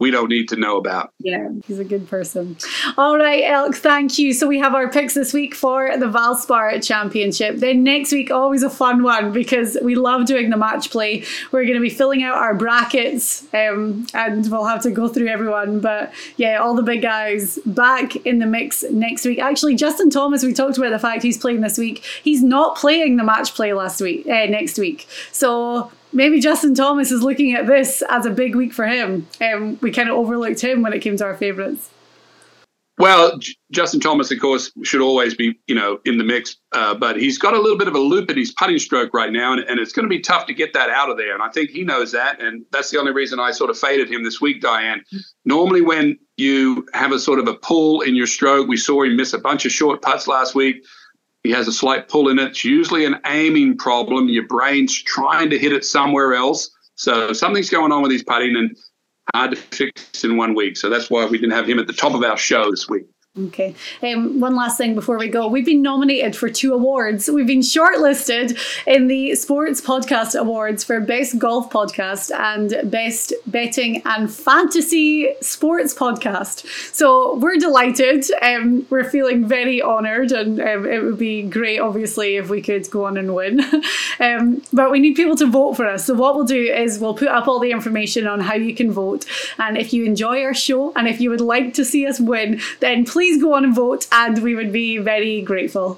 [0.04, 1.14] we don't need to know about.
[1.20, 2.58] Yeah, he's a good person.
[2.97, 4.34] All right, Elk, thank you.
[4.34, 7.56] So we have our picks this week for the Valspar Championship.
[7.56, 11.24] Then next week, always a fun one because we love doing the match play.
[11.54, 15.30] We're going to be filling out our brackets um, and we'll have to go through
[15.30, 15.80] everyone.
[15.80, 19.39] But yeah, all the big guys back in the mix next week.
[19.39, 22.04] Actually, Justin Thomas, we talked about the fact he's playing this week.
[22.22, 25.08] He's not playing the match play last week, uh, next week.
[25.32, 29.28] So maybe Justin Thomas is looking at this as a big week for him.
[29.41, 31.89] Um, we kind of overlooked him when it came to our favourites.
[32.99, 36.93] Well, J- Justin Thomas, of course, should always be, you know, in the mix, uh,
[36.93, 39.53] but he's got a little bit of a loop in his putting stroke right now,
[39.53, 41.34] and, and it's going to be tough to get that out of there.
[41.34, 44.11] And I think he knows that, and that's the only reason I sort of faded
[44.11, 45.03] him this week, Diane.
[45.43, 49.16] Normally, when you have a sort of a pull in your stroke, we saw him
[49.16, 50.86] miss a bunch of short putts last week
[51.44, 52.50] he has a slight pull in it.
[52.50, 54.30] It's usually an aiming problem.
[54.30, 56.72] Your brain's trying to hit it somewhere else.
[56.96, 58.76] So something's going on with his putting and
[59.34, 60.78] hard to fix in one week.
[60.78, 63.06] So that's why we didn't have him at the top of our show this week.
[63.36, 63.74] Okay.
[64.04, 65.48] Um, one last thing before we go.
[65.48, 67.28] We've been nominated for two awards.
[67.28, 68.56] We've been shortlisted
[68.86, 75.96] in the Sports Podcast Awards for Best Golf Podcast and Best Betting and Fantasy Sports
[75.96, 76.68] Podcast.
[76.94, 78.24] So we're delighted.
[78.44, 82.88] Um, we're feeling very honoured, and um, it would be great, obviously, if we could
[82.92, 83.62] go on and win.
[84.20, 86.06] um, but we need people to vote for us.
[86.06, 88.92] So what we'll do is we'll put up all the information on how you can
[88.92, 89.26] vote.
[89.58, 92.62] And if you enjoy our show and if you would like to see us win,
[92.80, 95.97] then please please go on and vote, and we would be very grateful.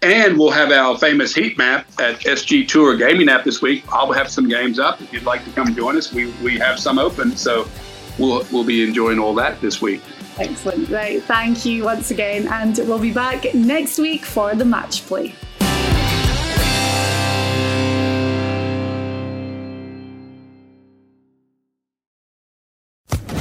[0.00, 3.84] And we'll have our famous heat map at SG Tour Gaming app this week.
[3.92, 6.10] I'll have some games up if you'd like to come join us.
[6.10, 7.68] We, we have some open, so
[8.18, 10.00] we'll, we'll be enjoying all that this week.
[10.38, 10.88] Excellent.
[10.88, 11.22] Right.
[11.24, 12.48] Thank you once again.
[12.48, 15.34] And we'll be back next week for the match play.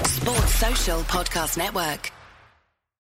[0.04, 2.12] Sports Social Podcast Network.